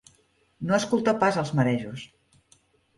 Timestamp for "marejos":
1.63-2.11